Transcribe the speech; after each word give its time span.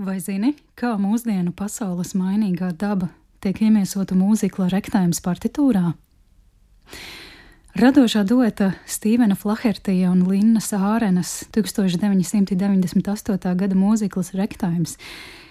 Vai 0.00 0.14
zini, 0.16 0.54
kā 0.80 0.94
mūsdienu 0.96 1.50
pasaules 1.52 2.14
mainīgā 2.16 2.70
daba 2.80 3.10
tiek 3.44 3.58
iemiesota 3.60 4.16
mūzikla 4.16 4.70
rektājums 4.72 5.18
partitūrā? 5.20 5.90
Radošā 7.76 8.22
dueta 8.24 8.70
Stīvena 8.88 9.36
Flahertija 9.36 10.08
un 10.08 10.22
Linnas 10.24 10.70
Ārenas 10.72 11.34
1998. 11.52 13.52
gada 13.60 13.76
mūziklas 13.76 14.32
rektājums 14.40 14.96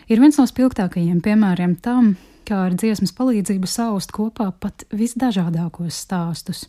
ir 0.10 0.18
viens 0.18 0.40
no 0.42 0.48
spilgtākajiem 0.50 1.20
piemēriem 1.22 1.76
tam, 1.78 2.16
kā 2.42 2.64
ar 2.72 2.74
dziesmas 2.74 3.14
palīdzību 3.20 3.70
saust 3.70 4.10
kopā 4.18 4.48
pat 4.50 4.88
visdažādākos 4.90 6.00
stāstus. 6.08 6.64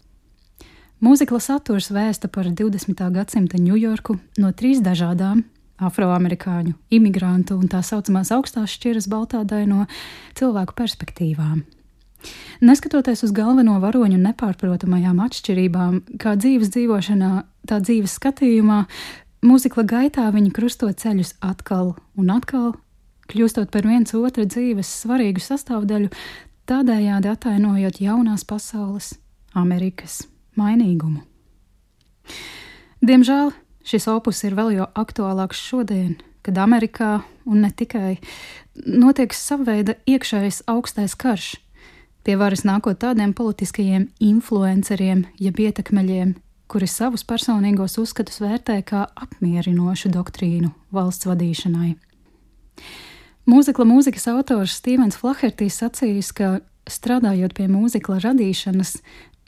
Mūzikla 1.01 1.41
saturs 1.41 1.89
vēsta 1.97 2.29
par 2.29 2.45
20. 2.45 3.09
gadsimta 3.17 3.57
Ņujorku 3.57 4.19
no 4.37 4.53
trīs 4.53 4.85
dažādām 4.85 5.47
afroamerikāņu, 5.81 6.75
imigrantu 6.93 7.57
un 7.61 7.69
tā 7.73 7.83
saucamās 7.87 8.33
augstās 8.35 8.77
šķiras 8.77 9.09
baltādai 9.11 9.65
no 9.70 9.87
cilvēku 10.39 10.77
perspektīvām. 10.79 11.62
Neskatoties 12.61 13.25
uz 13.25 13.33
galveno 13.33 13.79
varoņu 13.80 14.19
nepārprotamajām 14.20 15.23
atšķirībām, 15.25 16.03
kā 16.20 16.34
dzīves 16.37 16.73
dzīvošanā, 16.75 17.30
tā 17.69 17.80
dzīves 17.80 18.19
skatījumā, 18.19 18.83
mūzikla 19.47 19.87
gaitā 19.89 20.27
viņi 20.34 20.53
krusto 20.53 20.91
ceļus 20.93 21.39
atkal 21.41 21.95
un 22.20 22.34
atkal, 22.34 22.75
kļūstot 23.33 23.73
par 23.73 23.89
viens 23.89 24.12
otra 24.17 24.45
dzīves 24.45 24.91
svarīgu 25.05 25.41
sastāvdaļu, 25.45 26.11
tādējādi 26.69 27.33
atainojot 27.33 28.03
jaunās 28.05 28.45
pasaules, 28.45 29.15
Amerikas 29.56 30.20
mainīgumu. 30.61 31.25
Diemžēl 33.01 33.55
Šis 33.87 34.07
opus 34.12 34.43
ir 34.45 34.57
vēl 34.59 34.75
jo 34.77 34.89
aktuālāks 34.98 35.61
šodien, 35.61 36.19
kad 36.45 36.59
Amerikā, 36.61 37.20
un 37.48 37.65
ne 37.65 37.70
tikai, 37.73 38.19
notiek 38.84 39.34
savveida 39.37 39.97
iekšējais 40.09 40.62
augstais 40.70 41.16
karš, 41.19 41.55
pie 42.25 42.36
varas 42.41 42.67
nākot 42.69 43.01
tādiem 43.01 43.33
politiskajiem 43.36 44.08
influenceriem, 44.20 45.25
jeb 45.41 45.61
ietekmeļiem, 45.64 46.34
kuri 46.70 46.86
savus 46.86 47.25
personīgos 47.27 47.97
uzskatus 47.98 48.41
vērtē 48.42 48.78
kā 48.86 49.06
apmierinošu 49.19 50.12
doktrīnu 50.14 50.70
valsts 50.95 51.27
vadīšanai. 51.27 51.95
Mūzikla 53.51 53.86
mūzikas 53.89 54.28
autors 54.31 54.77
Stevens 54.78 55.17
Flahertīs 55.19 55.81
sacījis, 55.81 56.31
ka 56.36 56.58
strādājot 56.91 57.56
pie 57.56 57.67
mūzikla 57.73 58.20
radīšanas, 58.23 58.98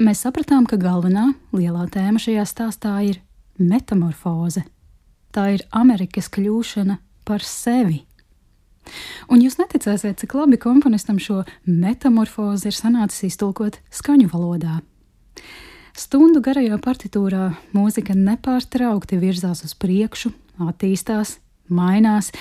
mēs 0.03 0.25
sapratām, 0.25 0.67
ka 0.67 0.81
galvenā 0.81 1.29
lielā 1.55 1.85
tēma 1.93 2.23
šajā 2.23 2.47
stāstā 2.49 2.97
ir 3.07 3.21
metamorfoze. 3.63 4.65
Tā 5.33 5.49
ir 5.55 5.67
Amerikas 5.71 6.29
kļūšana 6.33 6.99
par 7.25 7.45
sevi. 7.47 8.03
Un 9.31 9.43
jūs 9.43 9.59
neticēsiet, 9.61 10.19
cik 10.21 10.35
labi 10.37 10.59
komponistam 10.61 11.21
šo 11.23 11.43
metamorfozi 11.65 12.69
ir 12.71 12.77
sanācis 12.77 13.31
iztulkot 13.31 13.79
skaņu 13.95 14.29
valodā. 14.33 14.81
Stundu 15.97 16.41
garajā 16.45 16.79
partitūrā 16.81 17.53
mūzika 17.77 18.17
nepārtraukti 18.17 19.19
virzās 19.21 19.61
uz 19.67 19.75
priekšu, 19.77 20.33
attīstās, 20.65 21.37
mainās, 21.69 22.33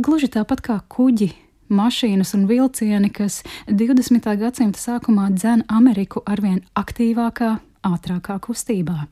gluži 0.00 0.30
tāpat 0.32 0.64
kā 0.64 0.78
kuģi, 0.88 1.30
mašīnas 1.70 2.34
un 2.38 2.48
vilcieni, 2.50 3.12
kas 3.12 3.42
20. 3.68 4.32
gadsimta 4.40 4.80
sākumā 4.80 5.28
dzēna 5.36 5.68
Ameriku 5.68 6.24
arvien 6.26 6.62
aktīvākā, 6.74 7.58
ātrākā 7.86 8.40
kustībā. 8.42 9.04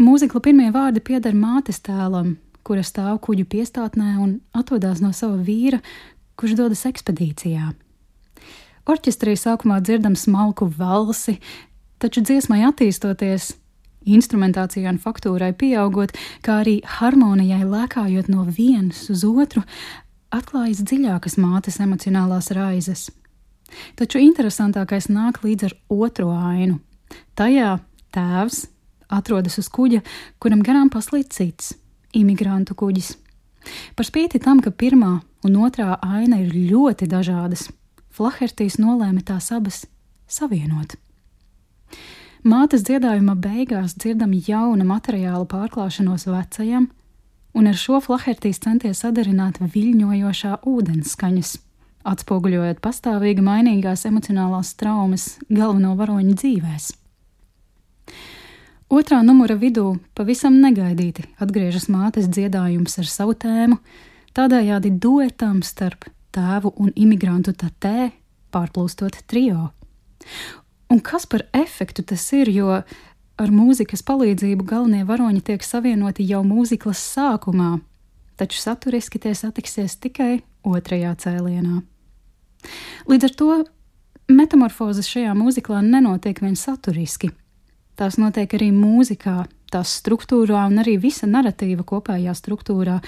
Mūzikla 0.00 0.40
pirmie 0.40 0.70
vārdi 0.72 1.02
pieder 1.04 1.34
mātes 1.36 1.82
tēlam, 1.84 2.38
kura 2.64 2.80
stāv 2.80 3.18
kuģu 3.26 3.44
piestātnē 3.52 4.14
un 4.22 4.38
atrodas 4.56 5.02
no 5.04 5.10
sava 5.12 5.36
vīra, 5.44 5.82
kurš 6.40 6.54
dodas 6.56 6.86
ekspedīcijā. 6.88 7.74
Orķestrī 8.88 9.34
sākumā 9.36 9.82
dzirdam 9.84 10.16
smalku 10.16 10.70
valsi, 10.78 11.36
taču 12.00 12.24
dziesmai 12.24 12.62
attīstoties, 12.70 13.50
instrumentācijai 14.08 14.88
un 14.94 15.02
faktūrai 15.04 15.52
pieaugot, 15.60 16.16
kā 16.40 16.62
arī 16.62 16.78
harmonijai 16.96 17.60
lēkājot 17.68 18.32
no 18.32 18.48
vienas 18.48 19.04
uz 19.12 19.28
otru, 19.28 19.66
atklājas 20.32 20.80
dziļākas 20.80 21.36
mātes 21.36 21.76
emocionālās 21.84 22.54
raizes. 22.56 23.10
Taču 24.00 24.24
interesantākais 24.24 25.12
nāk 25.12 25.44
līdz 25.44 25.68
ar 25.68 25.78
otro 25.92 26.32
ainu. 26.32 26.80
Tajā 27.36 27.76
tēvs 28.16 28.64
atrodas 29.10 29.58
uz 29.60 29.68
kuģa, 29.72 30.02
kuram 30.38 30.62
garām 30.66 30.90
paslīd 30.92 31.30
cits 31.34 31.74
imigrantu 32.16 32.74
kuģis. 32.74 33.14
Par 33.96 34.08
spīti 34.08 34.40
tam, 34.42 34.62
ka 34.64 34.72
pirmā 34.72 35.20
un 35.46 35.58
otrā 35.60 35.98
aina 36.02 36.40
ir 36.42 36.54
ļoti 36.72 37.08
dažādas, 37.10 37.68
Flahertīs 38.10 38.76
nolēma 38.80 39.22
tās 39.24 39.52
abas 39.54 39.84
savienot. 40.28 40.96
Mātes 42.42 42.82
dziedājuma 42.88 43.36
beigās 43.38 43.94
dzirdam 43.94 44.32
jauna 44.34 44.84
materiāla 44.88 45.46
pārklāšanos 45.48 46.26
vecajam, 46.26 46.88
un 47.54 47.70
ar 47.70 47.78
šo 47.78 48.00
Flahertīs 48.02 48.62
centies 48.64 49.04
sadarināt 49.04 49.60
viļņojošā 49.60 50.60
ūdens 50.66 51.14
skaņas, 51.14 51.52
atspoguļojot 52.10 52.80
pastāvīgi 52.82 53.44
mainīgās 53.44 54.06
emocionālās 54.08 54.74
traumas 54.80 55.36
galveno 55.48 55.94
varoņu 56.00 56.34
dzīvēm. 56.34 56.99
Otrā 58.90 59.20
numura 59.22 59.54
vidū 59.54 60.00
pavisam 60.18 60.56
negaidīti 60.58 61.22
atgriežas 61.38 61.84
mātes 61.92 62.26
dziedājums 62.26 62.96
ar 62.98 63.06
savu 63.06 63.36
tēmu, 63.38 63.76
tādējādi 64.34 64.90
duetam 64.98 65.60
starp 65.62 66.08
tēvu 66.34 66.72
un 66.74 66.90
imigrantu 66.98 67.54
tatē 67.54 68.10
pārplūstot 68.50 69.20
trio. 69.30 69.68
Un 70.90 70.98
kas 71.06 71.28
par 71.30 71.44
efektu 71.54 72.02
tas 72.02 72.24
ir, 72.34 72.50
jo 72.50 72.80
ar 73.40 73.52
mūzikas 73.54 74.02
palīdzību 74.08 74.66
galvenie 74.66 75.04
varoņi 75.06 75.44
tiek 75.46 75.62
savienoti 75.62 76.26
jau 76.26 76.42
mūziklas 76.42 76.98
sākumā, 77.14 77.76
taču 78.42 78.58
saturiski 78.58 79.20
tie 79.22 79.36
satiksies 79.38 80.00
tikai 80.02 80.40
otrajā 80.66 81.14
cēlienā. 81.14 81.76
Līdz 83.06 83.28
ar 83.28 83.36
to 83.38 83.60
metamorfozes 84.34 85.06
šajā 85.14 85.36
mūziklā 85.38 85.78
nenotiek 85.86 86.42
vien 86.42 86.58
saturiski, 86.58 87.30
tās 88.00 88.16
notiek 88.20 88.56
arī 88.56 88.70
mūzikā, 88.72 89.44
tās 89.70 89.92
struktūrā 90.00 90.64
un 90.70 90.80
arī 90.82 90.96
visa 91.02 91.28
narratīva 91.28 91.84
kopējā 91.86 92.34
struktūrā, 92.36 92.98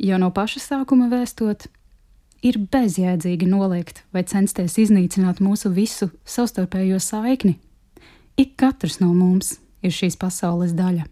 jo 0.00 0.18
no 0.20 0.30
paša 0.34 0.64
sākuma 0.64 1.10
vēstot, 1.12 1.68
ir 2.42 2.58
bezjēdzīgi 2.72 3.48
noliegt 3.50 4.04
vai 4.14 4.24
censties 4.24 4.78
iznīcināt 4.80 5.42
mūsu 5.44 5.72
visu 5.76 6.10
savstarpējo 6.24 7.00
saikni. 7.02 7.58
Ik 8.40 8.56
katrs 8.60 9.00
no 9.02 9.12
mums 9.12 9.58
ir 9.84 9.92
šīs 9.92 10.16
pasaules 10.20 10.72
daļa. 10.76 11.04